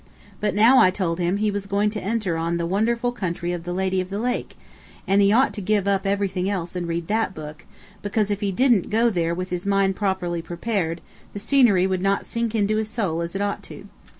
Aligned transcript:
But 0.39 0.55
now 0.55 0.79
I 0.79 0.89
told 0.89 1.19
him 1.19 1.37
he 1.37 1.51
was 1.51 1.67
going 1.67 1.91
to 1.91 2.01
enter 2.01 2.35
on 2.35 2.57
the 2.57 2.65
wonderful 2.65 3.11
country 3.11 3.51
of 3.53 3.65
the 3.65 3.71
"Lady 3.71 4.01
of 4.01 4.09
the 4.09 4.17
Lake," 4.17 4.57
and 5.07 5.21
that 5.21 5.25
he 5.25 5.31
ought 5.31 5.53
to 5.53 5.61
give 5.61 5.87
up 5.87 6.07
everything 6.07 6.49
else 6.49 6.75
and 6.75 6.87
read 6.87 7.05
that 7.05 7.35
book, 7.35 7.67
because 8.01 8.31
if 8.31 8.41
he 8.41 8.51
didn't 8.51 8.89
go 8.89 9.11
there 9.11 9.35
with 9.35 9.51
his 9.51 9.67
mind 9.67 9.95
prepared 9.95 11.01
the 11.33 11.37
scenery 11.37 11.85
would 11.85 12.01
not 12.01 12.25
sink 12.25 12.55
into 12.55 12.77
his 12.77 12.89
soul 12.89 13.21
as 13.21 13.35
it 13.35 13.43
ought 13.43 13.61
to. 13.61 13.87